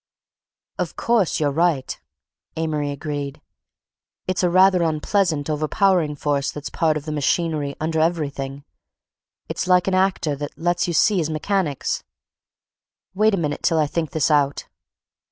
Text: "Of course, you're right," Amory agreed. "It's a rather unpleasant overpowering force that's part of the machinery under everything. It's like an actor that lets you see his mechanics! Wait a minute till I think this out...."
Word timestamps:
"Of 0.79 0.95
course, 0.95 1.39
you're 1.39 1.51
right," 1.51 2.01
Amory 2.55 2.89
agreed. 2.89 3.39
"It's 4.27 4.41
a 4.41 4.49
rather 4.49 4.81
unpleasant 4.81 5.47
overpowering 5.47 6.15
force 6.15 6.49
that's 6.51 6.71
part 6.71 6.97
of 6.97 7.05
the 7.05 7.11
machinery 7.11 7.75
under 7.79 7.99
everything. 7.99 8.63
It's 9.47 9.67
like 9.67 9.87
an 9.87 9.93
actor 9.93 10.35
that 10.37 10.57
lets 10.57 10.87
you 10.87 10.95
see 10.95 11.17
his 11.17 11.29
mechanics! 11.29 12.03
Wait 13.13 13.35
a 13.35 13.37
minute 13.37 13.61
till 13.61 13.77
I 13.77 13.85
think 13.85 14.09
this 14.09 14.31
out...." 14.31 14.65